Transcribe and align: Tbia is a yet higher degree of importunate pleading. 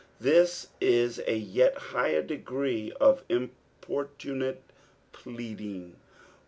Tbia 0.19 0.65
is 0.81 1.21
a 1.27 1.35
yet 1.35 1.77
higher 1.77 2.23
degree 2.23 2.91
of 2.93 3.23
importunate 3.29 4.63
pleading. 5.11 5.95